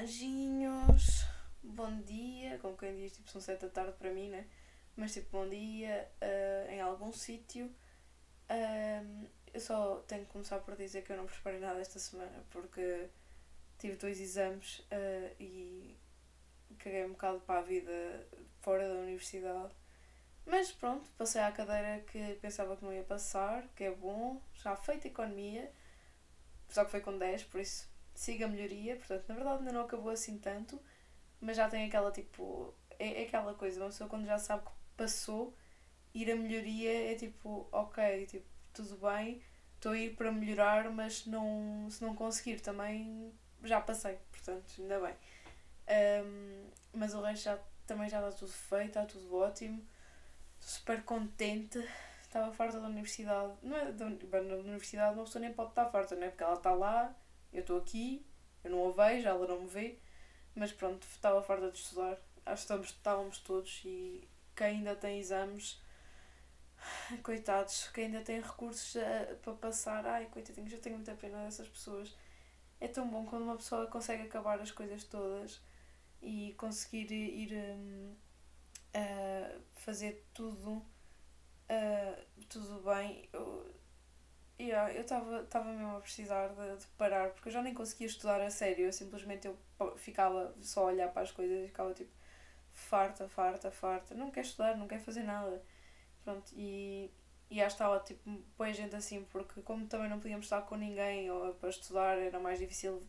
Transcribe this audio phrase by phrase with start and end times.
[0.00, 1.26] anjinhos,
[1.62, 4.46] bom dia, como quem diz, tipo, são sete da tarde para mim, né?
[4.96, 7.66] Mas tipo, bom dia uh, em algum sítio.
[8.48, 12.44] Uh, eu só tenho que começar por dizer que eu não preparei nada esta semana
[12.50, 13.08] porque
[13.78, 15.94] tive dois exames uh, e
[16.78, 18.26] caguei um bocado para a vida
[18.62, 19.74] fora da universidade.
[20.46, 24.74] Mas pronto, passei à cadeira que pensava que não ia passar, que é bom, já
[24.76, 25.70] feita economia,
[26.70, 27.89] só que foi com 10, por isso
[28.20, 28.96] siga a melhoria.
[28.96, 30.80] Portanto, na verdade ainda não acabou assim tanto,
[31.40, 32.74] mas já tem aquela tipo.
[32.98, 35.56] É, é aquela coisa, uma pessoa quando já sabe que passou,
[36.14, 39.42] ir a melhoria é tipo, ok, tipo, tudo bem,
[39.76, 43.32] estou a ir para melhorar, mas não, se não conseguir também
[43.64, 45.14] já passei, portanto, ainda bem.
[46.24, 49.82] Um, mas o resto já, também já está tudo feito, está tudo ótimo.
[50.58, 51.82] Estou super contente.
[52.22, 53.54] Estava farta da universidade.
[53.62, 56.28] Não é da, universidade uma pessoa nem pode estar farta, não é?
[56.28, 57.14] Porque ela está lá,
[57.52, 58.24] eu estou aqui,
[58.64, 59.98] eu não a vejo, ela não me vê.
[60.54, 62.18] Mas pronto, estava farta de estudar.
[62.44, 65.80] Acho que estamos, estávamos todos e quem ainda tem exames,
[67.22, 71.68] coitados, quem ainda tem recursos a, para passar, ai coitadinhos, eu tenho muita pena dessas
[71.68, 72.16] pessoas.
[72.80, 75.60] É tão bom quando uma pessoa consegue acabar as coisas todas
[76.22, 78.16] e conseguir ir um,
[78.96, 80.84] uh, fazer tudo
[81.70, 83.28] uh, tudo bem.
[83.32, 83.79] Eu
[84.60, 88.40] yeah, eu estava mesmo a precisar de, de, parar porque eu já nem conseguia estudar
[88.40, 88.86] a sério.
[88.86, 89.58] Eu simplesmente eu
[89.96, 92.10] ficava só a olhar para as coisas e ficava tipo
[92.72, 94.14] farta, farta, farta.
[94.14, 95.62] Não quer estudar, não quer fazer nada.
[96.24, 97.10] Pronto, e,
[97.50, 101.30] e já estava tipo boa gente assim, porque como também não podíamos estar com ninguém
[101.30, 103.02] ou para estudar era mais difícil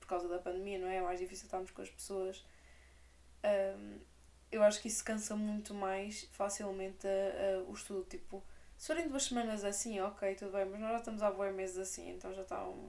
[0.00, 0.96] por causa da pandemia, não é?
[0.96, 2.44] É mais difícil estarmos com as pessoas.
[3.44, 3.98] Um,
[4.50, 7.06] eu acho que isso cansa muito mais facilmente
[7.66, 8.04] o estudo.
[8.04, 8.42] Tipo,
[8.78, 11.76] se forem duas semanas assim, ok, tudo bem, mas nós já estamos há boas meses
[11.76, 12.88] assim, então já está um.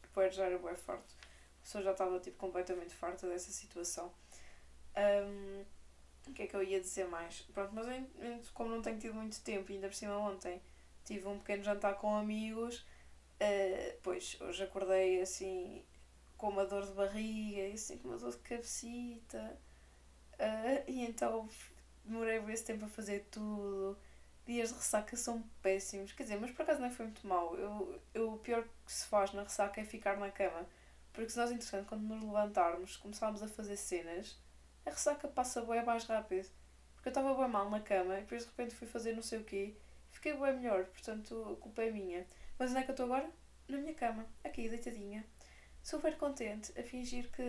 [0.00, 1.12] Depois já era bem forte.
[1.58, 4.12] A pessoa já estava tipo, completamente farta dessa situação.
[4.96, 5.64] Um,
[6.28, 7.40] o que é que eu ia dizer mais?
[7.52, 10.62] Pronto, mas eu, como não tenho tido muito tempo, ainda por cima ontem
[11.04, 15.82] tive um pequeno jantar com amigos, uh, pois hoje acordei assim
[16.36, 19.58] com uma dor de barriga e assim com uma dor de cabecita.
[20.34, 21.48] Uh, e então
[22.04, 23.98] demorei esse tempo a fazer tudo.
[24.48, 26.12] Dias de ressaca são péssimos.
[26.12, 29.06] Quer dizer, mas por acaso não foi muito mal Eu, eu, o pior que se
[29.06, 30.66] faz na ressaca é ficar na cama.
[31.12, 34.36] Porque se nós, interessante, quando nos levantarmos, começarmos a fazer cenas,
[34.86, 36.48] a ressaca passa bem mais rápido.
[36.94, 39.38] Porque eu estava bem mal na cama e depois de repente fui fazer não sei
[39.38, 39.76] o quê.
[40.10, 42.26] Fiquei bem melhor, portanto a culpa é minha.
[42.58, 43.30] Mas onde é que eu estou agora?
[43.68, 45.24] Na minha cama, aqui, deitadinha
[45.82, 47.42] super contente a fingir que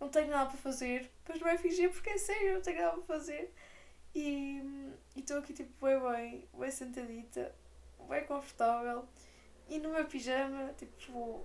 [0.00, 1.10] não tenho nada para fazer.
[1.18, 3.52] Depois não é fingir porque é sério, não tenho nada para fazer.
[4.14, 4.62] E
[5.16, 7.54] estou aqui tipo bem bem, bem sentadita,
[8.08, 9.06] bem confortável.
[9.68, 11.44] E no meu pijama, tipo,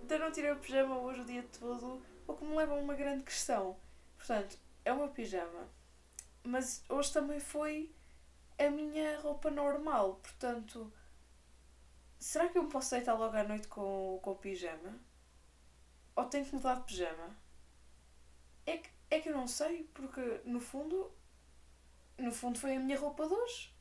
[0.00, 2.94] ainda não tirei o pijama hoje o dia todo, o que me leva a uma
[2.94, 3.76] grande questão.
[4.16, 5.68] Portanto, é o meu pijama.
[6.44, 7.94] Mas hoje também foi
[8.58, 10.92] a minha roupa normal, portanto
[12.22, 14.96] Será que eu me posso deitar logo à noite com, com o pijama?
[16.14, 17.36] Ou tenho que mudar de pijama?
[18.64, 21.10] É que, é que eu não sei, porque no fundo.
[22.18, 23.74] No fundo foi a minha roupa de hoje.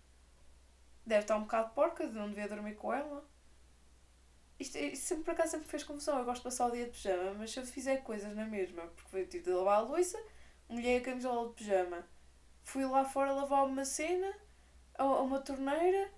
[1.05, 3.27] Deve estar um bocado porca, de não devia dormir com ela.
[4.59, 6.19] Isto, isto sempre por acaso sempre fez confusão.
[6.19, 8.83] Eu gosto de passar o dia de pijama, mas se eu fizer coisas na mesma,
[8.95, 10.21] porque eu tive de lavar a louça,
[10.69, 12.07] molhei a camisola de pijama,
[12.63, 14.31] fui lá fora lavar uma cena,
[14.95, 16.11] a, a uma torneira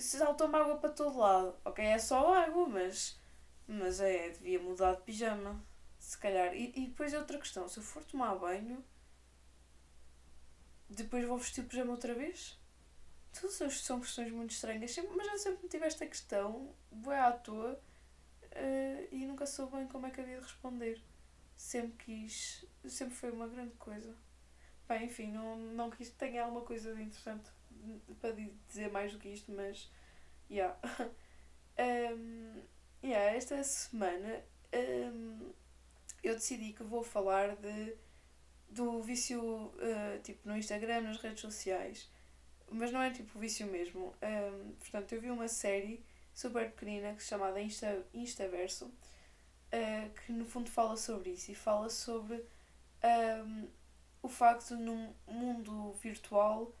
[0.00, 1.56] saltou-me água para todo lado.
[1.64, 3.20] Ok, é só água, mas.
[3.66, 5.62] Mas é, devia mudar de pijama.
[5.98, 6.54] Se calhar.
[6.54, 8.84] E, e depois é outra questão: se eu for tomar banho,
[10.88, 12.58] depois vou vestir o pijama outra vez?
[13.44, 17.80] As são questões muito estranhas, mas já sempre tive esta questão, vou à toa,
[18.44, 21.00] uh, e nunca soube bem como é que havia de responder.
[21.54, 24.16] Sempre quis, sempre foi uma grande coisa.
[24.88, 27.50] Bem, enfim, não, não quis que tenha alguma coisa de interessante
[28.20, 28.34] para
[28.66, 29.90] dizer mais do que isto, mas.
[30.50, 30.76] Yeah.
[31.78, 32.62] um,
[33.04, 34.42] yeah, esta semana
[34.72, 35.52] um,
[36.22, 37.96] eu decidi que vou falar de,
[38.68, 42.10] do vício uh, tipo no Instagram, nas redes sociais.
[42.70, 44.14] Mas não é tipo vício mesmo.
[44.22, 46.04] Um, portanto, eu vi uma série
[46.34, 51.54] super pequenina que se chamada Insta, Instaverso, uh, que no fundo fala sobre isso e
[51.54, 52.44] fala sobre
[53.44, 53.68] um,
[54.22, 56.72] o facto de num mundo virtual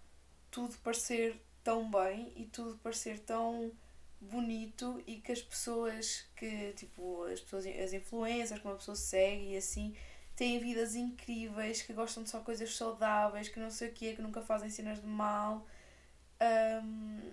[0.50, 3.72] tudo parecer tão bem e tudo parecer tão
[4.20, 9.52] bonito e que as pessoas que, tipo, as pessoas, as influências que uma pessoa segue
[9.52, 9.94] e assim,
[10.38, 14.22] têm vidas incríveis, que gostam de só coisas saudáveis, que não sei o quê, que
[14.22, 15.66] nunca fazem cenas de mal.
[16.40, 17.32] Um,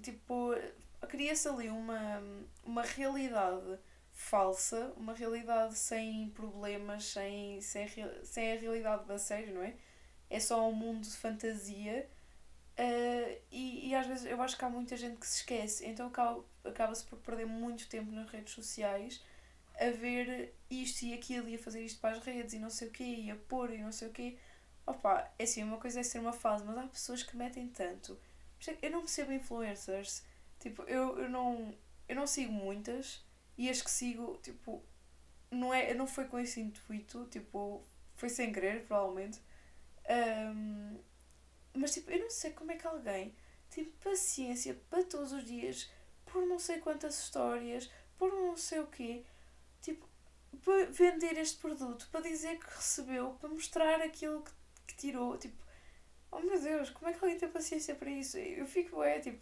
[0.00, 0.54] tipo,
[1.08, 2.22] cria-se ali uma,
[2.64, 3.76] uma realidade
[4.12, 7.88] falsa, uma realidade sem problemas, sem, sem,
[8.22, 9.74] sem a realidade da série, não é?
[10.30, 12.08] É só um mundo de fantasia
[12.78, 16.06] uh, e, e às vezes eu acho que há muita gente que se esquece, então
[16.06, 19.20] acaba, acaba-se por perder muito tempo nas redes sociais
[19.78, 22.88] a ver isto e aquilo e a fazer isto para as redes e não sei
[22.88, 24.38] o quê, e a pôr e não sei o quê.
[24.86, 28.18] Opa, é assim, uma coisa é ser uma fase, mas há pessoas que metem tanto.
[28.80, 30.24] Eu não percebo influencers.
[30.60, 31.76] Tipo, eu, eu não.
[32.08, 33.24] Eu não sigo muitas
[33.58, 34.82] e as que sigo, tipo,
[35.50, 37.84] não, é, não foi com esse intuito, tipo,
[38.14, 39.40] foi sem querer, provavelmente.
[40.08, 40.98] Um,
[41.74, 43.34] mas tipo, eu não sei como é que alguém
[43.70, 45.90] tem paciência para todos os dias,
[46.24, 49.24] por não sei quantas histórias, por não sei o quê,
[50.64, 54.52] para vender este produto, para dizer que recebeu, para mostrar aquilo que,
[54.88, 55.56] que tirou, tipo,
[56.30, 58.38] oh meu Deus, como é que alguém tem paciência para isso?
[58.38, 59.40] Eu fico, é, tipo,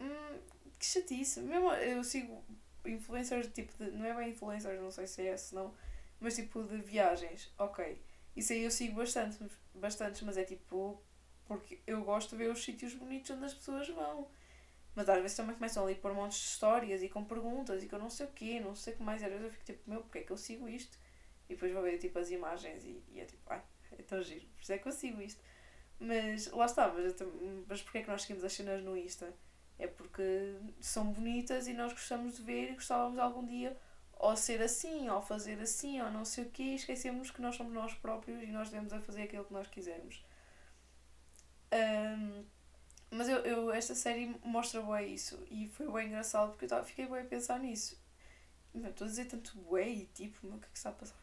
[0.00, 0.38] hum,
[0.78, 1.40] que chatice.
[1.40, 2.44] Mesmo eu sigo
[2.84, 5.74] influencers, tipo, de, não é bem influencers, não sei se é esse, não,
[6.20, 8.00] mas tipo de viagens, ok.
[8.34, 9.38] Isso aí eu sigo bastante,
[9.74, 11.02] bastante, mas é tipo,
[11.44, 14.28] porque eu gosto de ver os sítios bonitos onde as pessoas vão.
[14.94, 17.88] Mas às vezes também começam ali a pôr montes de histórias e com perguntas e
[17.88, 19.22] com não sei o quê, não sei o que mais.
[19.22, 20.98] Às vezes eu fico tipo, meu, porque é que eu sigo isto?
[21.48, 23.62] E depois vou ver tipo as imagens e, e é tipo, ai,
[23.92, 25.42] é tão giro, por isso é que eu sigo isto.
[25.98, 27.14] Mas lá está, mas,
[27.68, 29.32] mas porquê é que nós seguimos as cenas no Insta?
[29.78, 33.76] É porque são bonitas e nós gostamos de ver e gostávamos algum dia
[34.22, 37.56] ou ser assim, ou fazer assim, ou não sei o quê, e esquecemos que nós
[37.56, 40.24] somos nós próprios e nós devemos a fazer aquilo que nós quisermos.
[41.72, 42.44] Um,
[43.12, 47.06] mas eu, eu, esta série mostra bem isso e foi bem engraçado porque eu fiquei
[47.06, 48.00] bem a pensar nisso.
[48.74, 51.22] Estou a dizer tanto bem e tipo, o que é que está a passar?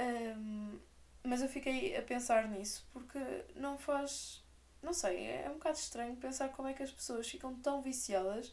[0.00, 0.78] Um,
[1.22, 3.18] mas eu fiquei a pensar nisso porque
[3.54, 4.42] não faz.
[4.82, 7.80] Não sei, é, é um bocado estranho pensar como é que as pessoas ficam tão
[7.80, 8.52] viciadas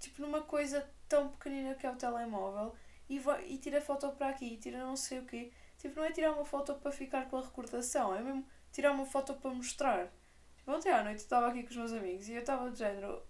[0.00, 2.74] tipo numa coisa tão pequenina que é o telemóvel
[3.08, 5.52] e, vai, e tira foto para aqui tira não sei o quê.
[5.78, 9.06] Tipo, não é tirar uma foto para ficar com a recordação, é mesmo tirar uma
[9.06, 10.12] foto para mostrar.
[10.68, 13.22] Ontem à noite estava aqui com os meus amigos e eu estava de género.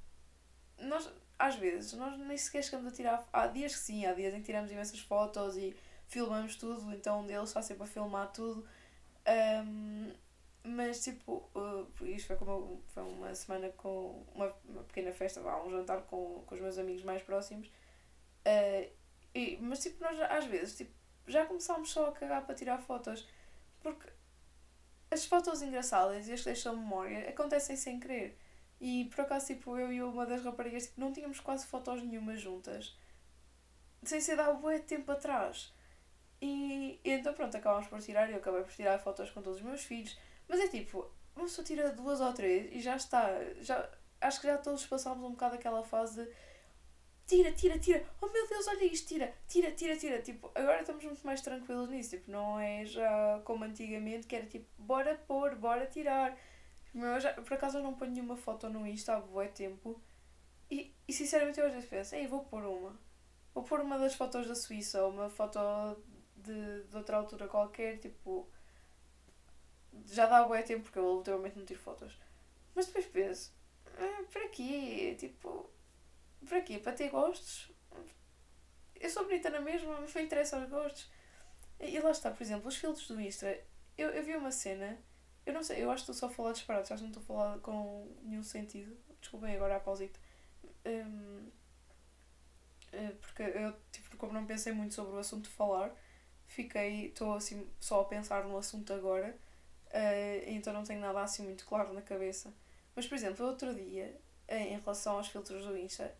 [0.76, 1.08] Nós,
[1.38, 3.28] às vezes, nós nem sequer chegamos a tirar.
[3.32, 5.76] Há dias que sim, há dias em que tiramos imensas fotos e
[6.08, 8.66] filmamos tudo, então um deles está sempre a filmar tudo.
[9.64, 10.12] Um,
[10.64, 15.62] mas tipo, uh, isto foi, como, foi uma semana com uma, uma pequena festa, vá,
[15.62, 17.68] um jantar com, com os meus amigos mais próximos.
[17.68, 18.90] Uh,
[19.32, 20.90] e, mas tipo, nós às vezes tipo,
[21.28, 23.28] já começámos só a cagar para tirar fotos.
[23.80, 24.10] Porque
[25.10, 28.38] as fotos engraçadas e as que deixam memória acontecem sem querer.
[28.80, 32.36] E por acaso, tipo, eu e uma das raparigas tipo, não tínhamos quase fotos nenhuma
[32.36, 32.96] juntas.
[34.04, 35.72] Sem ser dar bué tempo atrás.
[36.40, 38.30] E, e, então pronto, acabámos por tirar.
[38.30, 40.16] Eu acabei por tirar fotos com todos os meus filhos.
[40.46, 43.28] Mas é tipo, uma pessoa tira duas ou três e já está.
[43.60, 43.88] Já,
[44.20, 46.28] acho que já todos passámos um bocado aquela fase
[47.28, 50.22] tira, tira, tira, oh meu Deus, olha isto, tira, tira, tira, tira.
[50.22, 54.46] Tipo, agora estamos muito mais tranquilos nisso, tipo, não é já como antigamente que era
[54.46, 56.36] tipo, bora pôr, bora tirar.
[56.94, 60.00] Meu, já, por acaso eu não ponho nenhuma foto no Insta há bué tempo
[60.70, 62.98] e, e sinceramente eu às vezes penso, ei, vou pôr uma.
[63.54, 65.58] Vou pôr uma das fotos da Suíça ou uma foto
[66.36, 68.48] de, de outra altura qualquer, tipo.
[70.06, 72.18] Já dá bué tempo porque eu literalmente não tiro fotos.
[72.74, 73.52] Mas depois penso,
[73.98, 75.16] ah, para quê?
[75.18, 75.68] Tipo,
[76.46, 76.78] para quê?
[76.78, 77.70] Para ter gostos?
[78.96, 81.10] Eu sou bonita na mesma, mas me interessa os gostos.
[81.80, 83.58] E lá está, por exemplo, os filtros do Insta.
[83.96, 84.98] Eu, eu vi uma cena,
[85.46, 87.26] eu não sei, eu acho que estou só a falar disparado, que não estou a
[87.26, 88.96] falar com nenhum sentido.
[89.20, 90.18] Desculpem agora a pausita.
[90.84, 91.48] Um,
[92.92, 95.94] eh, porque eu, tipo, como não pensei muito sobre o assunto de falar,
[96.46, 99.36] fiquei, estou assim só a pensar no assunto agora,
[99.88, 102.52] uh, então não tenho nada assim muito claro na cabeça.
[102.96, 104.18] Mas, por exemplo, outro dia,
[104.48, 106.14] em relação aos filtros do Insta,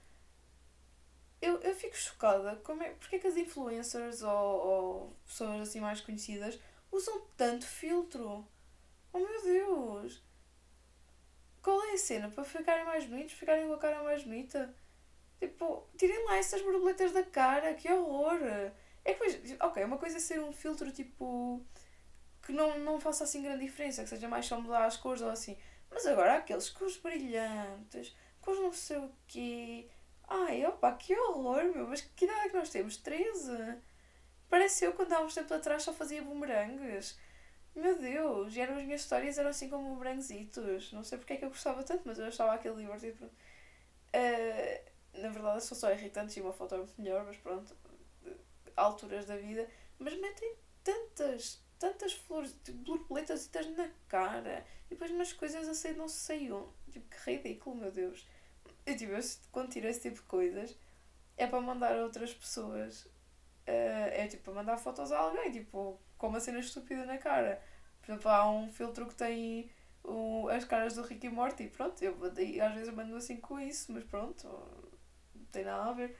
[1.41, 2.57] eu, eu fico chocada.
[2.57, 6.59] Como é, porque é que as influencers ou, ou pessoas assim mais conhecidas
[6.91, 8.47] usam tanto filtro?
[9.13, 10.23] Oh meu Deus!
[11.63, 12.31] Qual é a cena?
[12.31, 14.75] Para ficarem mais bonitos, ficarem com a cara mais bonita?
[15.39, 18.41] Tipo, tirem lá essas borboletas da cara, que horror!
[19.05, 21.65] É que, ok, uma coisa é ser um filtro tipo.
[22.45, 25.31] que não, não faça assim grande diferença, que seja mais só mudar as cores ou
[25.31, 25.57] assim.
[25.91, 29.89] Mas agora aqueles cores brilhantes, cores não sei o quê
[30.29, 31.87] Ai, opa, que horror, meu.
[31.89, 32.97] Mas que idade é que nós temos?
[32.99, 33.79] 13?
[34.49, 37.19] Parece eu quando há uns tempos atrás só fazia bumerangues.
[37.75, 40.93] Meu Deus, e eram as minhas histórias eram assim como bumeranguesitos.
[40.93, 43.27] Não sei porque é que eu gostava tanto, mas eu achava aquele divertido.
[44.15, 47.77] Uh, na verdade são só irritantes e uma foto é muito melhor, mas pronto.
[48.77, 49.69] Alturas da vida.
[49.99, 50.55] Mas metem
[50.85, 54.65] tantas, tantas flores, tipo, borboletas na cara.
[54.87, 56.69] E depois umas coisas assim não sei onde.
[56.93, 58.27] Tipo, que ridículo, meu Deus.
[58.89, 59.21] Eu, tipo, eu,
[59.53, 60.75] quando tiro esse tipo de coisas,
[61.37, 63.05] é para mandar a outras pessoas.
[63.67, 67.63] Uh, é tipo para mandar fotos a alguém, tipo, com uma cena estúpida na cara.
[68.01, 69.71] Por exemplo, há um filtro que tem
[70.03, 71.69] o, as caras do Rick e Morty.
[71.69, 74.49] Pronto, eu às vezes mando assim com isso, mas pronto,
[75.35, 76.19] não tem nada a ver.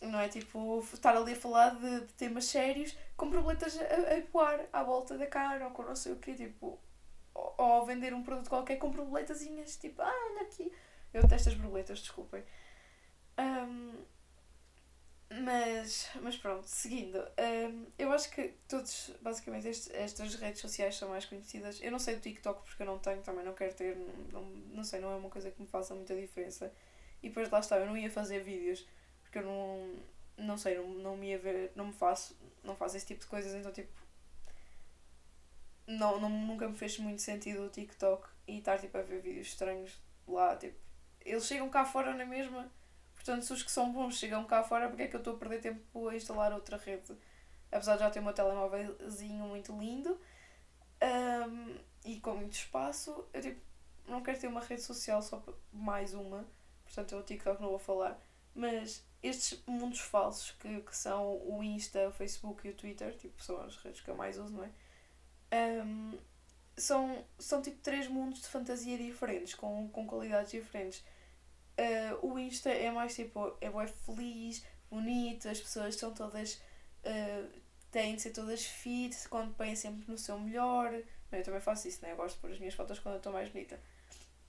[0.00, 4.20] Não é tipo estar ali a falar de, de temas sérios com borboletas a, a
[4.30, 6.78] voar à volta da cara ou com não sei o quê, tipo.
[7.34, 10.70] Ou, ou vender um produto qualquer com borboletazinhas, tipo, ah, olha aqui.
[11.14, 12.42] Eu detesto as borboletas, desculpem.
[13.38, 14.04] Um,
[15.42, 21.24] mas, mas pronto, seguindo, um, eu acho que todos, basicamente, estas redes sociais são mais
[21.24, 21.80] conhecidas.
[21.80, 23.96] Eu não sei do TikTok porque eu não tenho, também não quero ter,
[24.32, 26.72] não, não sei, não é uma coisa que me faça muita diferença.
[27.22, 28.86] E depois lá está, eu não ia fazer vídeos
[29.22, 29.96] porque eu não,
[30.36, 33.26] não sei, não, não me ia ver, não me faço, não faço esse tipo de
[33.26, 33.92] coisas, então tipo,
[35.86, 39.48] não, não, nunca me fez muito sentido o TikTok e estar tipo a ver vídeos
[39.48, 40.83] estranhos lá, tipo,
[41.24, 42.70] eles chegam cá fora na mesma
[43.24, 45.38] Portanto, se os que são bons chegam cá fora, porque é que eu estou a
[45.38, 47.16] perder tempo a instalar outra rede?
[47.72, 50.20] Apesar de já ter meu telemóvelzinho muito lindo
[51.48, 53.60] um, e com muito espaço, eu tipo,
[54.06, 56.44] não quero ter uma rede social só mais uma.
[56.84, 58.20] Portanto, eu o TikTok não vou falar.
[58.54, 63.42] Mas estes mundos falsos que, que são o Insta, o Facebook e o Twitter, tipo,
[63.42, 65.82] são as redes que eu mais uso, não é?
[65.82, 66.18] Um,
[66.76, 71.02] são, são tipo três mundos de fantasia diferentes, com, com qualidades diferentes.
[71.76, 76.54] Uh, o Insta é mais tipo, é bem feliz, bonito, as pessoas estão todas.
[77.04, 80.92] Uh, têm de ser todas fit, quando põem sempre no seu melhor.
[81.30, 82.12] Eu também faço isso, né?
[82.12, 83.80] Eu gosto de pôr as minhas fotos quando eu estou mais bonita.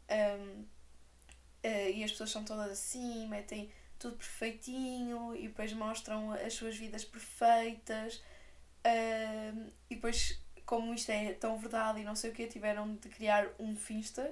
[0.10, 6.53] Um, uh, e as pessoas são todas assim, metem tudo perfeitinho e depois mostram as
[6.53, 8.15] suas vidas perfeitas.
[8.86, 13.10] Uh, e depois, como isto é tão verdade e não sei o que, tiveram de
[13.10, 14.32] criar um Finsta,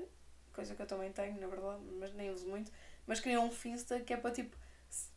[0.54, 2.72] coisa que eu também tenho, na verdade, mas nem uso muito,
[3.06, 4.56] mas criam um Finsta que é para tipo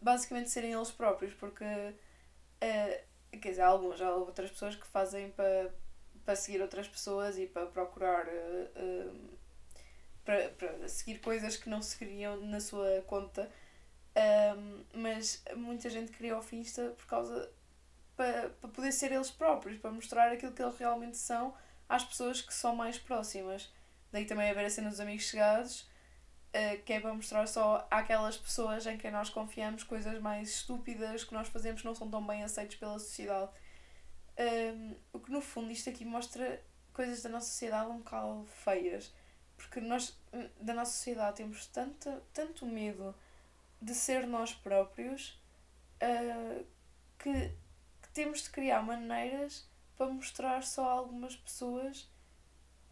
[0.01, 5.31] basicamente serem eles próprios, porque uh, quer dizer, há alguns, há outras pessoas que fazem
[5.31, 5.73] para,
[6.25, 9.37] para seguir outras pessoas e para procurar uh, uh,
[10.25, 13.51] para, para seguir coisas que não seguiriam na sua conta.
[14.17, 17.51] Um, mas muita gente cria o Finsta por causa
[18.17, 21.55] para, para poder ser eles próprios, para mostrar aquilo que eles realmente são
[21.89, 23.71] às pessoas que são mais próximas.
[24.17, 28.39] Daí também haver a cena dos amigos chegados, uh, que é para mostrar só àquelas
[28.39, 32.43] pessoas em quem nós confiamos coisas mais estúpidas que nós fazemos não são tão bem
[32.43, 33.51] aceitos pela sociedade.
[34.39, 39.13] Um, o que no fundo isto aqui mostra coisas da nossa sociedade um bocado feias.
[39.55, 40.19] Porque nós,
[40.63, 43.15] da nossa sociedade, temos tanto, tanto medo
[43.83, 45.39] de ser nós próprios
[46.03, 46.65] uh,
[47.19, 47.33] que,
[48.01, 52.09] que temos de criar maneiras para mostrar só a algumas pessoas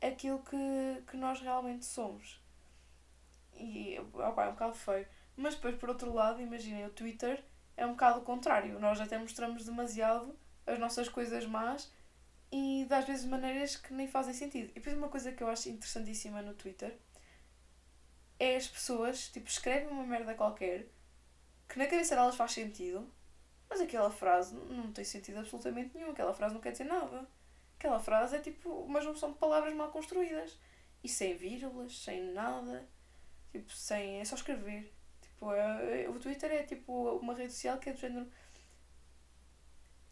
[0.01, 2.41] aquilo que, que nós realmente somos.
[3.55, 5.07] E opa, é um bocado feio.
[5.37, 7.45] Mas depois, por outro lado, imaginem, o Twitter
[7.77, 8.79] é um bocado o contrário.
[8.79, 10.37] Nós até mostramos demasiado
[10.67, 11.91] as nossas coisas más
[12.51, 14.71] e das vezes de maneiras que nem fazem sentido.
[14.71, 16.97] E depois uma coisa que eu acho interessantíssima no Twitter
[18.39, 20.87] é as pessoas, tipo, escrevem uma merda qualquer
[21.69, 23.11] que na cabeça delas faz sentido,
[23.69, 26.11] mas aquela frase não tem sentido absolutamente nenhum.
[26.11, 27.27] Aquela frase não quer dizer nada.
[27.85, 30.59] Aquela frase é tipo uma junção de palavras mal construídas.
[31.03, 32.89] E sem vírgulas, sem nada.
[33.53, 34.21] Tipo, sem.
[34.21, 34.91] É só escrever.
[35.21, 38.27] Tipo, é, é, o Twitter é tipo uma rede social que é do género.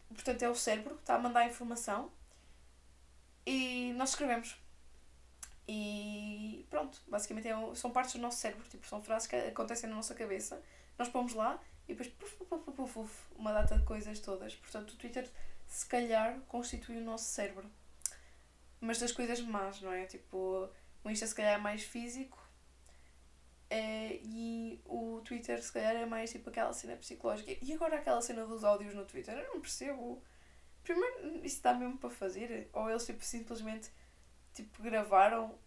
[0.07, 2.11] Portanto, é o cérebro que está a mandar informação
[3.43, 4.55] e nós escrevemos.
[5.67, 9.95] E pronto, basicamente é, são partes do nosso cérebro, tipo, são frases que acontecem na
[9.95, 10.61] nossa cabeça.
[10.99, 14.53] Nós pomos lá e depois puf, puf, puf, puf, uma data de coisas todas.
[14.53, 15.27] Portanto, o Twitter
[15.73, 17.67] se calhar constitui o nosso cérebro.
[18.79, 20.05] Mas das coisas más, não é?
[20.05, 20.69] Tipo,
[21.03, 22.37] o Insta se calhar é mais físico
[23.71, 27.57] é, e o Twitter se calhar é mais tipo aquela cena psicológica.
[27.59, 30.21] E agora aquela cena dos áudios no Twitter, eu não percebo.
[30.83, 32.69] Primeiro, isso dá mesmo para fazer?
[32.71, 33.89] Ou eles tipo, simplesmente
[34.53, 35.57] tipo, gravaram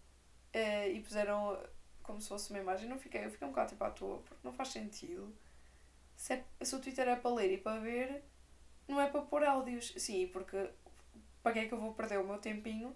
[0.53, 1.61] é, e puseram
[2.01, 2.87] como se fosse uma imagem.
[2.87, 5.35] Não fiquei, eu fiquei um bocado tipo à toa, porque não faz sentido.
[6.15, 8.23] Se, é, se o Twitter é para ler e para ver,
[8.87, 9.93] não é para pôr áudios.
[9.97, 10.69] Sim, porque
[11.43, 12.95] para que é que eu vou perder o meu tempinho?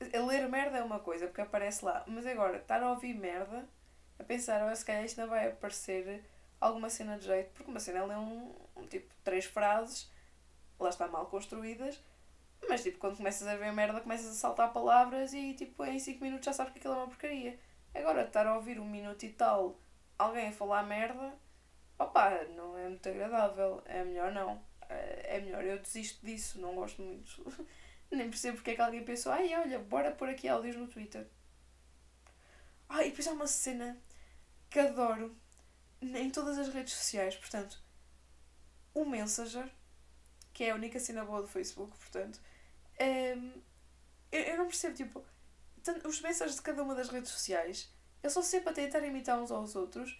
[0.00, 2.04] Ler merda é uma coisa, porque aparece lá.
[2.06, 3.68] Mas agora, estar a ouvir merda,
[4.18, 6.24] a pensar, oh, se calhar isto não vai aparecer
[6.60, 10.10] alguma cena de jeito, porque uma cena é um, um tipo três frases,
[10.78, 12.00] lá está mal construídas,
[12.68, 16.22] mas tipo, quando começas a ver merda, começas a saltar palavras e tipo, em 5
[16.22, 17.58] minutos já sabes que aquilo é uma porcaria.
[17.94, 19.76] Agora, estar a ouvir um minuto e tal
[20.18, 21.32] alguém a falar merda,
[21.98, 23.82] opá, não é muito agradável.
[23.86, 24.60] É melhor não.
[24.88, 27.66] É melhor eu desisto disso, não gosto muito.
[28.10, 31.26] Nem percebo porque é que alguém pensou, ai olha, bora pôr aqui áudios no Twitter.
[32.88, 34.00] Ah, e depois há uma cena
[34.70, 35.36] que adoro,
[36.00, 37.36] em todas as redes sociais.
[37.36, 37.82] Portanto,
[38.94, 39.70] o Messenger,
[40.54, 42.40] que é a única cena boa do Facebook, portanto,
[43.00, 43.52] um,
[44.32, 45.24] eu, eu não percebo, tipo,
[46.04, 47.92] os mensagens de cada uma das redes sociais,
[48.22, 50.18] eu sou sempre a tentar imitar uns aos outros,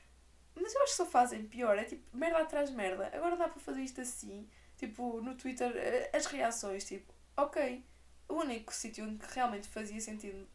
[0.54, 1.78] mas eu acho que só fazem pior.
[1.78, 3.10] É tipo, merda atrás merda.
[3.14, 4.48] Agora dá para fazer isto assim.
[4.78, 7.84] Tipo, no Twitter, eh, as reações, tipo, ok.
[8.28, 10.46] O único sítio onde realmente fazia sentido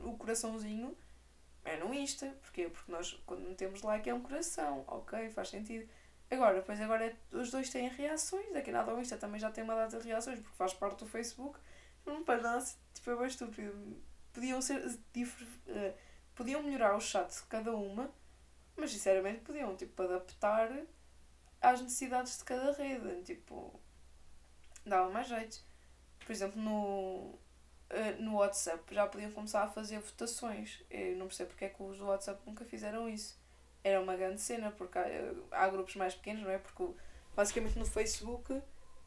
[0.00, 0.96] o coraçãozinho
[1.64, 2.26] é no Insta.
[2.42, 2.68] Porquê?
[2.68, 4.84] Porque nós, quando metemos like, é um coração.
[4.86, 5.88] Ok, faz sentido.
[6.30, 8.52] Agora, pois agora os dois têm reações.
[8.52, 11.06] Daqui nada o Insta também já tem uma data de reações, porque faz parte do
[11.06, 11.58] Facebook.
[12.06, 14.02] Não faz nada, tipo, é bem estúpido.
[14.32, 14.84] Podiam ser.
[14.86, 15.94] Uh,
[16.34, 18.10] podiam melhorar o chat de cada uma,
[18.76, 20.70] mas sinceramente podiam, tipo, adaptar
[21.60, 23.22] às necessidades de cada rede.
[23.22, 23.80] Tipo,
[24.84, 25.62] dava mais jeito.
[26.20, 27.38] Por exemplo, no,
[27.90, 30.82] eh, no WhatsApp já podiam começar a fazer votações.
[30.90, 33.38] Eu não percebo porque é que os do WhatsApp nunca fizeram isso.
[33.82, 35.06] Era uma grande cena, porque há,
[35.52, 36.58] há grupos mais pequenos, não é?
[36.58, 36.84] Porque
[37.34, 38.60] basicamente no Facebook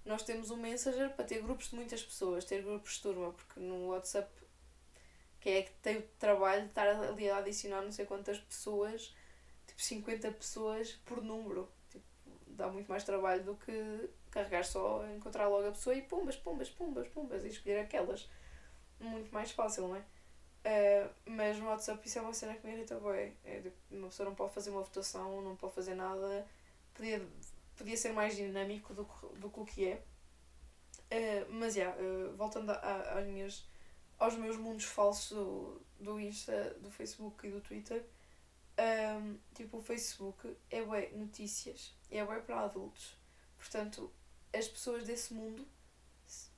[0.05, 3.59] nós temos um Messenger para ter grupos de muitas pessoas, ter grupos de turma, porque
[3.59, 4.29] no WhatsApp
[5.39, 9.13] quem é que tem o trabalho de estar ali a adicionar não sei quantas pessoas,
[9.67, 11.67] tipo 50 pessoas por número.
[12.55, 16.69] Dá muito mais trabalho do que carregar só, encontrar logo a pessoa e pumbas, pumbas,
[16.69, 18.29] pumbas, pumbas e escolher aquelas
[19.01, 20.03] muito mais fácil, não é?
[20.63, 23.35] Uh, mas no WhatsApp isso é uma cena que me irrita bem.
[23.43, 26.45] É, tipo, uma pessoa não pode fazer uma votação, não pode fazer nada.
[26.93, 27.25] Podia,
[27.75, 30.03] podia ser mais dinâmico do, do que o que é.
[31.11, 33.23] Uh, mas, já, yeah, uh, voltando a, a,
[34.19, 38.05] aos meus mundos falsos do, do Insta, do Facebook e do Twitter,
[38.79, 43.17] um, tipo, o Facebook é bué notícias, é bué para adultos.
[43.57, 44.11] Portanto,
[44.53, 45.67] as pessoas desse mundo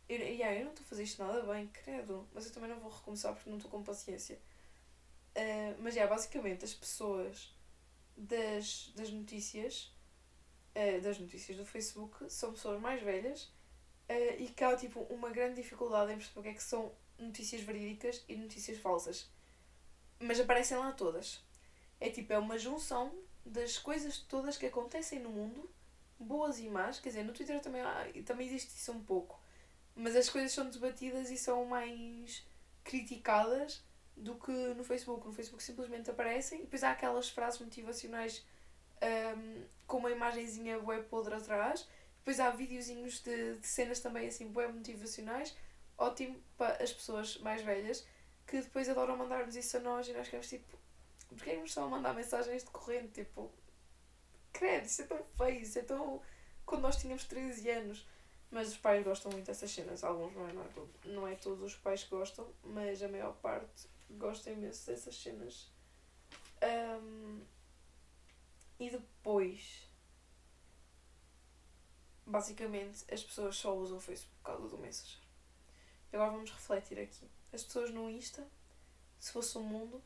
[0.10, 2.28] eu, yeah, eu não estou a fazer isto nada bem, credo.
[2.34, 4.40] Mas eu também não vou recomeçar porque não estou com paciência.
[5.36, 7.56] Uh, mas, yeah, basicamente, as pessoas
[8.16, 9.92] das, das notícias,
[10.76, 13.44] uh, das notícias do Facebook, são pessoas mais velhas
[14.10, 16.92] uh, e que há, tipo, uma grande dificuldade em perceber o que é que são
[17.18, 19.30] notícias verídicas e notícias falsas.
[20.20, 21.42] Mas aparecem lá todas.
[22.04, 23.12] É tipo, é uma junção
[23.46, 25.70] das coisas todas que acontecem no mundo,
[26.20, 27.00] boas e más.
[27.00, 29.44] Quer dizer, no Twitter também, há, também existe isso um pouco
[29.96, 32.46] mas as coisas são debatidas e são mais
[32.84, 33.84] criticadas
[34.16, 35.26] do que no Facebook.
[35.26, 38.46] No Facebook simplesmente aparecem e depois há aquelas frases motivacionais
[39.38, 41.88] um, com uma imagenzinha web podre atrás.
[42.18, 45.56] Depois há videozinhos de, de cenas também assim web motivacionais.
[45.98, 48.06] Ótimo para as pessoas mais velhas
[48.48, 50.83] que depois adoram mandar-nos isso a nós e nós queremos tipo.
[51.36, 53.24] Porquê é que nos estão a mandar mensagens de corrente?
[53.24, 53.52] Tipo,
[54.52, 56.22] credo, isso é tão feio, isso é tão.
[56.66, 58.08] Quando nós tínhamos 13 anos.
[58.52, 60.04] Mas os pais gostam muito dessas cenas.
[60.04, 60.68] Alguns não é, não é,
[61.06, 65.72] não é todos os pais que gostam, mas a maior parte gosta imenso dessas cenas.
[66.62, 67.42] Um,
[68.80, 69.88] e depois,
[72.26, 75.20] basicamente, as pessoas só usam o Facebook por causa do Messenger.
[76.12, 77.28] E agora vamos refletir aqui.
[77.52, 78.48] As pessoas no Insta,
[79.20, 80.02] se fosse um mundo,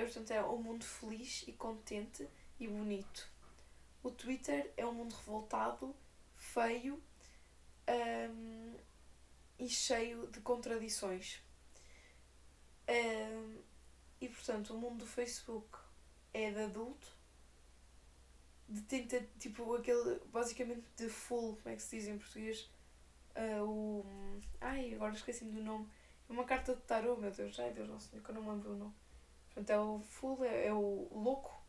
[0.00, 2.26] é, portanto, é um mundo feliz e contente
[2.58, 3.28] e bonito.
[4.02, 5.94] O Twitter é um mundo revoltado,
[6.36, 7.02] feio
[8.30, 8.74] um,
[9.58, 11.42] e cheio de contradições.
[12.88, 13.58] Um,
[14.20, 15.78] e portanto, o mundo do Facebook
[16.32, 17.08] é de adulto,
[18.68, 22.70] de tenta, tipo, aquele, basicamente de full, como é que se diz em português?
[23.36, 24.06] Uh, o.
[24.60, 25.88] Ai, agora esqueci-me do nome.
[26.28, 28.72] É uma carta de tarot, meu Deus, ai Deus não sei, que eu não lembro
[28.72, 28.94] o nome.
[29.54, 31.60] Portanto, é o full, é, é o louco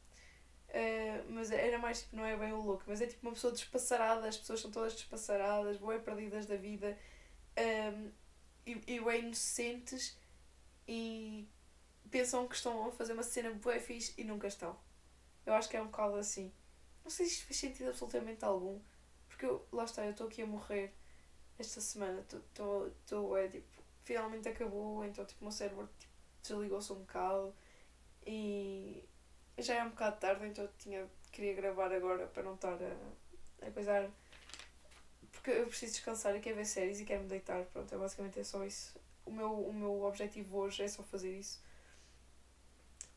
[0.71, 3.51] Uh, mas era mais tipo, não é bem o louco, mas é tipo uma pessoa
[3.51, 6.97] despassarada, as pessoas são todas despassaradas, bem perdidas da vida
[7.57, 8.11] um, ehm,
[8.65, 10.17] e, e bem inocentes
[10.87, 11.45] e
[12.09, 14.77] pensam que estão a fazer uma cena bué fixe e nunca estão.
[15.45, 16.53] Eu acho que é um bocado assim.
[17.03, 18.79] Não sei se isto faz sentido absolutamente algum,
[19.27, 20.93] porque eu, lá está, eu estou aqui a morrer
[21.59, 23.67] esta semana, estou, é tipo,
[24.05, 26.13] finalmente acabou, então tipo, o meu cérebro tipo,
[26.43, 27.53] desligou-se um bocado
[28.25, 29.03] e
[29.57, 33.71] já é um bocado tarde, então tinha, queria gravar agora para não estar a, a
[33.71, 34.09] coisar.
[35.31, 37.63] Porque eu preciso descansar e quero ver séries e quero me deitar.
[37.65, 38.99] Pronto, é basicamente é só isso.
[39.25, 41.61] O meu, o meu objetivo hoje é só fazer isso.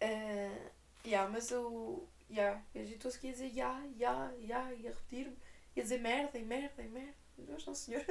[0.02, 0.70] Uh,
[1.04, 2.08] yeah, mas eu.
[2.30, 5.36] Yeah, eu estou a dizer ya, ya, ya, e a repetir-me,
[5.76, 7.14] e a dizer merda, e merda, e merda.
[7.36, 8.04] Deus, não senhor.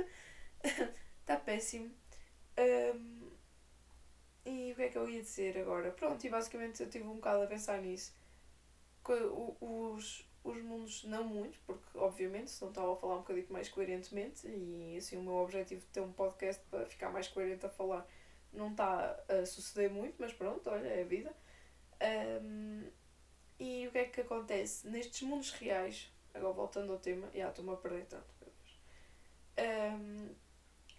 [1.22, 1.92] Está péssimo.
[2.58, 3.23] Um,
[4.84, 5.92] que é que eu ia dizer agora?
[5.92, 8.14] Pronto, e basicamente eu tive um bocado a pensar nisso
[9.60, 13.70] os, os mundos não muito, porque obviamente se não estava a falar um bocadinho mais
[13.70, 17.70] coerentemente e assim o meu objetivo de ter um podcast para ficar mais coerente a
[17.70, 18.08] falar
[18.52, 21.34] não está a suceder muito, mas pronto, olha, é a vida.
[22.44, 22.88] Um,
[23.60, 24.88] e o que é que acontece?
[24.88, 28.26] Nestes mundos reais, agora voltando ao tema, já estou-me a perder tanto,
[29.58, 30.36] um,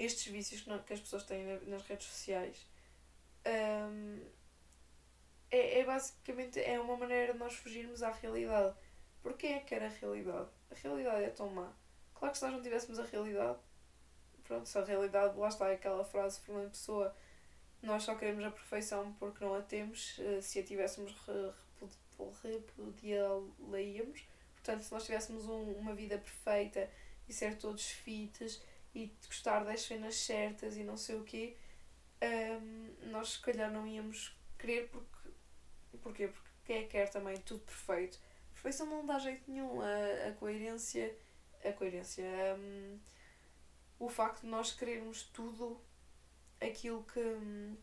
[0.00, 2.66] estes vícios que, que as pessoas têm nas redes sociais
[3.46, 4.20] um,
[5.50, 8.74] é, é basicamente é uma maneira de nós fugirmos à realidade.
[9.22, 10.48] Porque é que quer a realidade?
[10.70, 11.72] A realidade é tão má.
[12.14, 13.58] Claro que se nós não tivéssemos a realidade,
[14.44, 17.14] pronto, se a realidade, lá está aquela frase de Fernando Pessoa,
[17.82, 21.14] nós só queremos a perfeição porque não a temos, eh, se a tivéssemos
[22.42, 24.26] repudiaríamos.
[24.54, 26.90] Portanto, se nós tivéssemos um, uma vida perfeita
[27.28, 28.62] e ser todos fites
[28.94, 31.56] e gostar das cenas certas e não sei o quê,
[32.22, 35.14] um, nós se calhar não íamos querer porque.
[36.02, 36.28] Porquê?
[36.28, 38.18] Porque quem é que quer também tudo perfeito?
[38.52, 39.80] Perfeição não dá jeito nenhum.
[39.80, 41.16] A, a coerência.
[41.64, 42.24] A coerência.
[42.58, 42.98] Um,
[43.98, 45.80] o facto de nós querermos tudo
[46.60, 47.20] aquilo que.
[47.20, 47.76] Um,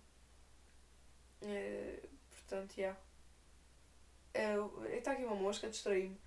[1.43, 2.97] uh, portanto, já.
[4.35, 4.61] Yeah.
[4.63, 6.19] Uh, está aqui uma mosca, distraí-me.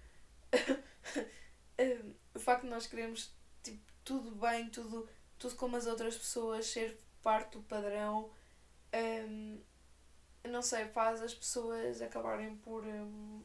[2.35, 7.01] o facto de nós queremos tipo, tudo bem, tudo, tudo como as outras pessoas, ser
[7.25, 8.31] parte do padrão,
[8.95, 9.59] um,
[10.45, 12.85] não sei, faz as pessoas acabarem por.
[12.85, 13.43] Um,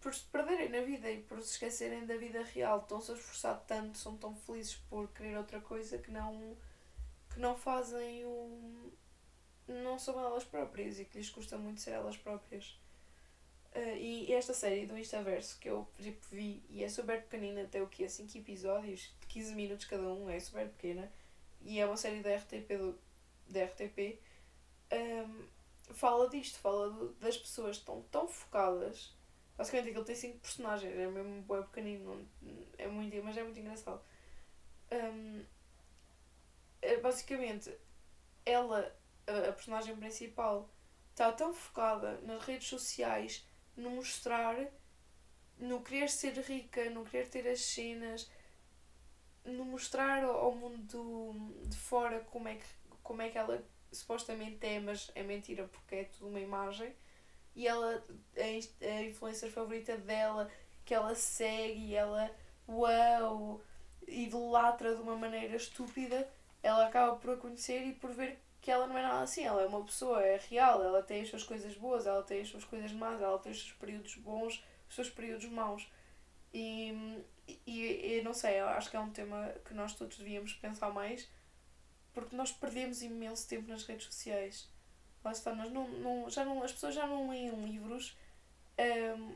[0.00, 2.80] por se perderem na vida e por se esquecerem da vida real.
[2.80, 6.56] Estão-se a esforçar tanto, são tão felizes por querer outra coisa que não,
[7.32, 8.90] que não fazem o.
[9.68, 12.76] não são elas próprias e que lhes custa muito ser elas próprias.
[13.74, 17.82] Uh, e esta série do Instaverso que eu tipo, vi e é super pequenina, até
[17.82, 18.06] o que?
[18.06, 21.10] 5 episódios, de 15 minutos cada um, é super pequena.
[21.62, 22.98] E é uma série da RTP, do,
[23.48, 24.18] da RTP
[24.92, 25.46] um,
[25.94, 29.14] fala disto, fala do, das pessoas que estão tão focadas.
[29.56, 33.58] Basicamente aquilo tem 5 personagens, é mesmo bem pequenino, não, é muito, mas é muito
[33.58, 34.02] engraçado.
[34.90, 35.44] Um,
[36.80, 37.72] é basicamente,
[38.44, 38.94] ela,
[39.26, 40.68] a, a personagem principal,
[41.10, 44.56] está tão focada nas redes sociais no mostrar,
[45.58, 48.30] no querer ser rica, no querer ter as cenas,
[49.44, 51.34] no mostrar ao mundo
[51.66, 52.64] de fora como é que,
[53.02, 56.94] como é que ela supostamente é, mas é mentira porque é tudo uma imagem.
[57.54, 58.02] E ela,
[58.36, 60.50] a, influencer favorita dela,
[60.84, 62.34] que ela segue ela,
[62.66, 63.60] uau,
[64.06, 66.28] idolatra de uma maneira estúpida,
[66.62, 69.60] ela acaba por a conhecer e por ver que ela não é nada assim, ela
[69.60, 72.64] é uma pessoa, é real, ela tem as suas coisas boas, ela tem as suas
[72.64, 75.90] coisas más, ela tem os seus períodos bons, os seus períodos maus.
[76.54, 77.24] E,
[77.66, 81.28] e, e não sei, acho que é um tema que nós todos devíamos pensar mais,
[82.14, 84.70] porque nós perdemos imenso tempo nas redes sociais.
[85.24, 88.16] Lá está, nós não, não, já não, as pessoas já não leem livros
[89.18, 89.34] um,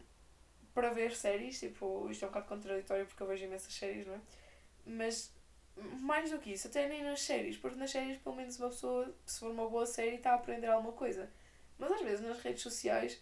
[0.73, 4.15] para ver séries, tipo, isto é um bocado contraditório porque eu vejo imensas séries, não
[4.15, 4.21] é?
[4.85, 5.35] Mas
[5.77, 9.15] mais do que isso, até nem nas séries, porque nas séries pelo menos uma pessoa,
[9.25, 11.31] se for uma boa série, está a aprender alguma coisa.
[11.79, 13.21] Mas às vezes nas redes sociais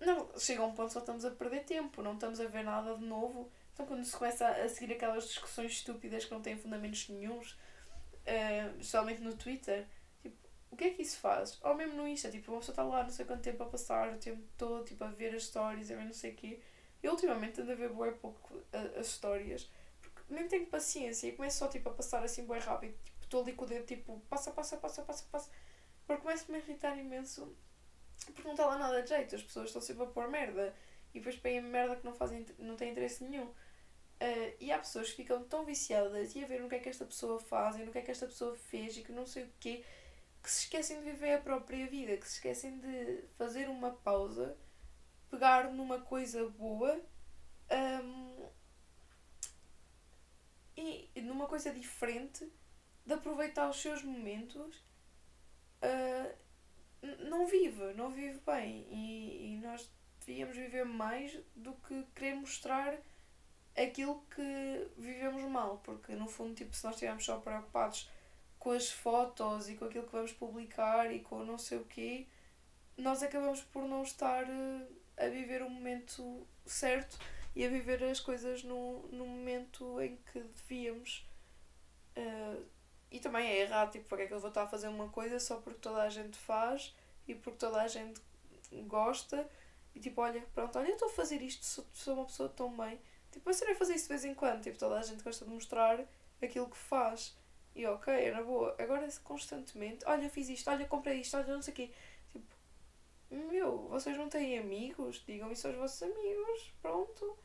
[0.00, 3.04] não, chega um ponto só estamos a perder tempo, não estamos a ver nada de
[3.04, 3.50] novo.
[3.72, 8.70] Então quando se começa a seguir aquelas discussões estúpidas que não têm fundamentos nenhums, uh,
[8.78, 9.86] especialmente no Twitter,
[10.20, 10.36] tipo,
[10.70, 11.58] o que é que isso faz?
[11.62, 14.12] Ou mesmo no Insta, tipo, uma pessoa está lá não sei quanto tempo a passar,
[14.12, 16.60] o tempo todo, tipo, a ver as stories, a ver não sei o quê.
[17.02, 19.70] Eu ultimamente ando a ver bem pouco as histórias
[20.28, 22.94] nem tenho paciência e começo só tipo, a passar assim bem rápido.
[23.04, 25.50] Tipo, estou ali com o dedo tipo, passa, passa, passa, passa, passa.
[26.06, 27.54] Porque começo-me a irritar imenso.
[28.26, 29.34] Porque não está lá nada de jeito.
[29.34, 30.74] As pessoas estão sempre a pôr merda.
[31.14, 33.46] E depois põem merda que não, fazem, não tem interesse nenhum.
[33.46, 36.88] Uh, e há pessoas que ficam tão viciadas e a ver no que é que
[36.88, 39.44] esta pessoa faz e no que é que esta pessoa fez e que não sei
[39.44, 39.84] o quê,
[40.40, 44.56] que se esquecem de viver a própria vida, que se esquecem de fazer uma pausa,
[45.28, 47.00] pegar numa coisa boa
[47.72, 48.31] um,
[50.76, 52.50] e numa coisa diferente
[53.04, 54.76] de aproveitar os seus momentos
[55.82, 56.42] uh,
[57.28, 58.86] não vive, não vive bem.
[58.90, 62.96] E, e nós devíamos viver mais do que querer mostrar
[63.76, 68.08] aquilo que vivemos mal, porque no fundo, tipo, se nós estivermos só preocupados
[68.58, 72.28] com as fotos e com aquilo que vamos publicar e com não sei o quê,
[72.96, 77.18] nós acabamos por não estar uh, a viver o momento certo
[77.54, 81.26] e a viver as coisas no, no momento em que devíamos.
[82.16, 82.64] Uh,
[83.10, 85.38] e também é errado, tipo, porque é que eu vou estar a fazer uma coisa
[85.38, 86.94] só porque toda a gente faz
[87.28, 88.20] e porque toda a gente
[88.86, 89.46] gosta
[89.94, 92.74] e tipo, olha, pronto, olha, eu estou a fazer isto, sou, sou uma pessoa tão
[92.74, 92.98] bem.
[93.30, 95.50] Tipo, eu seria fazer isso de vez em quando, tipo, toda a gente gosta de
[95.50, 96.00] mostrar
[96.40, 97.36] aquilo que faz.
[97.74, 98.74] E ok, na boa.
[98.78, 101.90] Agora constantemente, olha, fiz isto, olha, comprei isto, olha, não sei o quê.
[103.32, 105.24] Meu, vocês não têm amigos?
[105.26, 106.74] Digam isso aos vossos amigos.
[106.82, 107.38] Pronto.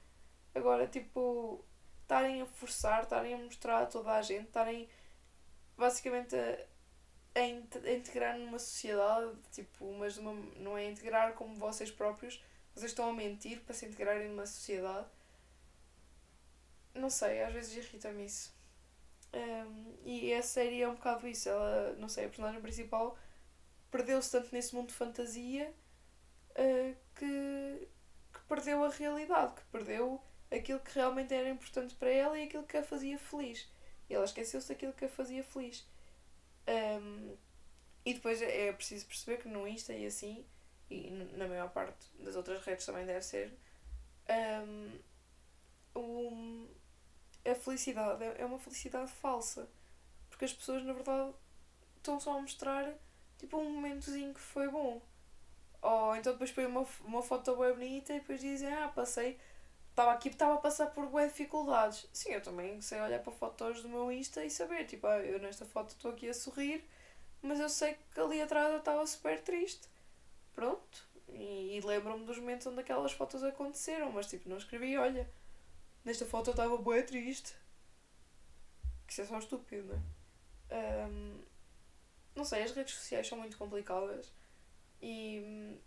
[0.53, 1.63] Agora, tipo,
[2.01, 4.89] estarem a forçar, estarem a mostrar a toda a gente, estarem
[5.77, 6.59] basicamente a,
[7.35, 12.43] a, a integrar numa sociedade, tipo, mas uma, não é integrar como vocês próprios,
[12.75, 15.07] vocês estão a mentir para se integrarem numa sociedade.
[16.93, 18.53] Não sei, às vezes irrita-me isso.
[19.33, 21.47] Um, e a série é um bocado isso.
[21.47, 23.17] Ela, não sei, a personagem principal
[23.97, 25.73] perdeu-se tanto nesse mundo de fantasia
[26.51, 27.87] uh, que,
[28.31, 32.63] que perdeu a realidade, que perdeu aquilo que realmente era importante para ela e aquilo
[32.63, 33.67] que a fazia feliz.
[34.07, 35.85] E ela esqueceu-se daquilo que a fazia feliz.
[36.67, 37.35] Um,
[38.05, 40.45] e depois é preciso perceber que no Insta e assim,
[40.89, 43.51] e na maior parte das outras redes também deve ser,
[45.95, 46.67] um,
[47.45, 49.67] a felicidade é, é uma felicidade falsa.
[50.29, 51.33] Porque as pessoas, na verdade,
[51.97, 52.93] estão só a mostrar
[53.37, 55.01] tipo um momentozinho que foi bom.
[55.81, 59.37] Ou então depois põe uma, uma foto bem bonita e depois dizem, ah, passei,
[59.91, 62.07] estava aqui, estava a passar por boas dificuldades.
[62.13, 65.39] Sim, eu também sei olhar para fotos do meu Insta e saber, tipo, ah, eu
[65.39, 66.83] nesta foto estou aqui a sorrir,
[67.41, 69.87] mas eu sei que ali atrás eu estava super triste.
[70.53, 71.07] Pronto.
[71.29, 75.29] E, e lembro-me dos momentos onde aquelas fotos aconteceram, mas tipo, não escrevi, olha,
[76.03, 77.55] nesta foto eu estava boa triste.
[79.05, 81.06] Que isso é só estúpido, não é?
[82.47, 84.31] Sei, as redes sociais são muito complicadas
[85.01, 85.77] e hum,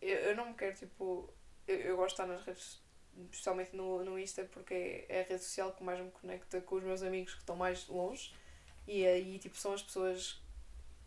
[0.00, 1.32] eu, eu não me quero, tipo.
[1.66, 2.82] Eu, eu gosto de estar nas redes,
[3.30, 6.82] especialmente no, no Insta, porque é a rede social que mais me conecta com os
[6.82, 8.32] meus amigos que estão mais longe
[8.86, 10.40] e aí, tipo, são as pessoas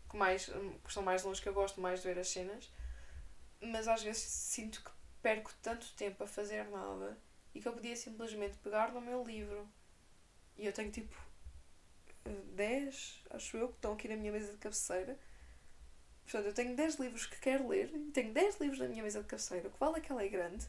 [0.08, 2.70] que, mais, que estão mais longe que eu gosto mais de ver as cenas.
[3.60, 7.18] Mas às vezes sinto que perco tanto tempo a fazer nada
[7.54, 9.68] e que eu podia simplesmente pegar no meu livro
[10.56, 11.14] e eu tenho tipo
[12.54, 15.18] 10, acho eu, que estão aqui na minha mesa de cabeceira.
[16.24, 19.20] Portanto, eu tenho 10 livros que quero ler e tenho 10 livros na minha mesa
[19.20, 20.66] de cabeceira, o que vale é que ela é grande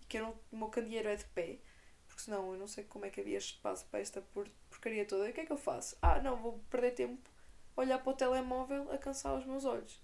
[0.00, 1.58] e que eu não, o meu candeeiro é de pé,
[2.06, 4.22] porque senão eu não sei como é que havia espaço para esta
[4.70, 5.26] porcaria toda.
[5.26, 5.96] E o que é que eu faço?
[6.00, 7.30] Ah, não, vou perder tempo
[7.76, 10.00] a olhar para o telemóvel a cansar os meus olhos.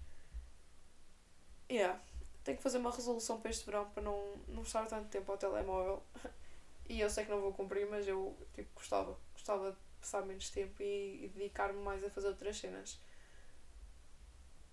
[1.69, 2.01] Yeah.
[2.43, 5.37] Tenho que fazer uma resolução para este verão para não, não estar tanto tempo ao
[5.37, 6.03] telemóvel.
[6.89, 9.17] E eu sei que não vou cumprir, mas eu tipo, gostava.
[9.31, 12.99] Gostava de passar menos tempo e, e dedicar-me mais a fazer outras cenas.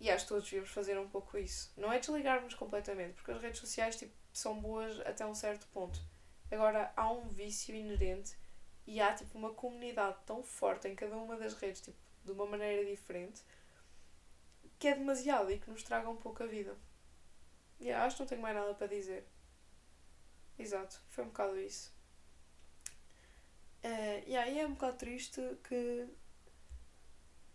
[0.01, 1.73] E acho que todos devíamos fazer um pouco isso.
[1.77, 6.01] Não é desligarmos completamente, porque as redes sociais tipo, são boas até um certo ponto.
[6.51, 8.37] Agora, há um vício inerente
[8.87, 12.47] e há tipo uma comunidade tão forte em cada uma das redes, tipo, de uma
[12.47, 13.43] maneira diferente,
[14.79, 16.77] que é demasiado e que nos traga um pouco a vida.
[17.81, 19.27] E acho que não tenho mais nada para dizer.
[20.59, 21.93] Exato, foi um bocado isso.
[23.85, 26.09] Uh, e aí é um bocado triste que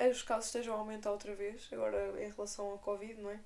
[0.09, 3.39] os casos estejam a aumentar outra vez, agora em relação ao Covid, não é?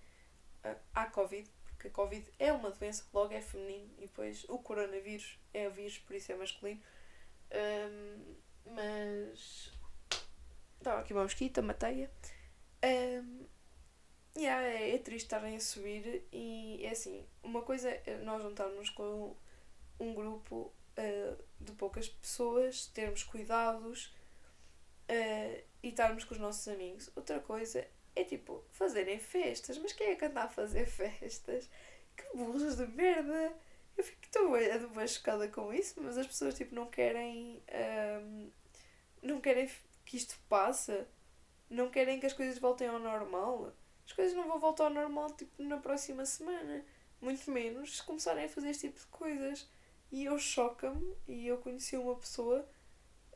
[0.64, 4.46] Uh, há Covid, porque a Covid é uma doença que logo é feminino e depois
[4.50, 6.82] o coronavírus é vírus, por isso é masculino.
[7.52, 8.36] Um,
[8.74, 9.72] mas.
[10.78, 12.10] Estava aqui uma mosquita, matei-a.
[12.84, 13.46] Um,
[14.38, 18.90] yeah, é, é triste estarem a subir e é assim, uma coisa é nós juntarmos
[18.92, 19.36] com
[20.00, 24.14] um grupo uh, de poucas pessoas, termos cuidados
[25.10, 27.10] uh, e estarmos com os nossos amigos.
[27.16, 31.70] Outra coisa é tipo fazerem festas, mas quem é que anda a fazer festas?
[32.16, 33.54] Que burros de merda!
[33.96, 37.64] Eu fico tão bem chocada com isso, mas as pessoas tipo não querem.
[38.22, 38.52] Um,
[39.24, 39.68] não querem
[40.06, 41.06] que isto passe,
[41.68, 43.74] não querem que as coisas voltem ao normal.
[44.06, 46.86] As coisas não vão voltar ao normal tipo na próxima semana.
[47.20, 49.68] Muito menos se começarem a fazer este tipo de coisas.
[50.12, 52.68] E eu choca-me, e eu conheci uma pessoa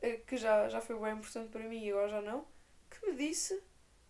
[0.02, 2.46] eh, que já, já foi bem importante para mim e agora já não,
[2.90, 3.62] que me disse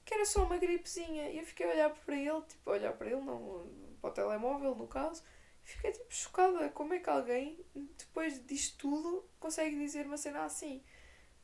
[0.05, 1.29] que era só uma gripezinha.
[1.31, 3.67] E eu fiquei a olhar para ele, tipo, a olhar para ele, não,
[4.01, 5.23] para o telemóvel no caso,
[5.65, 6.69] e fiquei tipo chocada.
[6.69, 7.59] Como é que alguém,
[7.97, 10.83] depois disto tudo, consegue dizer uma cena assim?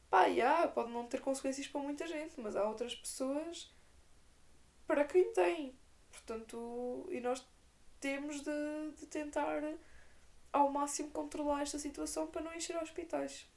[0.10, 3.74] Pá, já, pode não ter consequências para muita gente, mas há outras pessoas
[4.88, 5.78] para quem tem.
[6.12, 7.46] Portanto, e nós
[8.00, 9.62] temos de, de tentar
[10.58, 13.48] ao máximo controlar esta situação para não encher hospitais.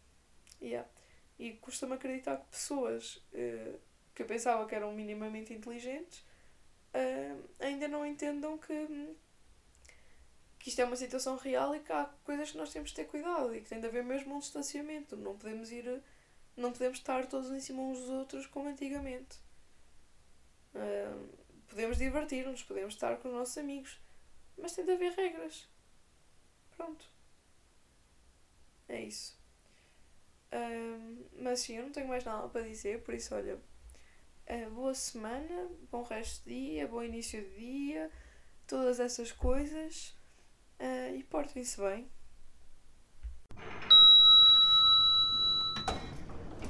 [0.60, 0.88] Yeah.
[1.38, 3.80] E custa-me acreditar que pessoas uh,
[4.14, 6.18] que eu pensava que eram minimamente inteligentes
[6.94, 9.16] uh, ainda não entendam que,
[10.58, 13.06] que isto é uma situação real e que há coisas que nós temos de ter
[13.06, 15.16] cuidado e que tem de haver mesmo um distanciamento.
[15.16, 16.02] Não podemos ir.
[16.54, 19.38] Não podemos estar todos em cima uns dos outros como antigamente.
[20.74, 21.28] Uh,
[21.66, 23.98] podemos divertir-nos, podemos estar com os nossos amigos,
[24.58, 25.69] mas tem de haver regras.
[26.80, 27.04] Pronto.
[28.88, 29.38] É isso.
[30.50, 33.60] Um, mas sim, eu não tenho mais nada para dizer, por isso, olha,
[34.72, 38.10] boa semana, bom resto de dia, bom início de dia,
[38.66, 40.16] todas essas coisas
[40.80, 42.10] uh, e portem-se bem.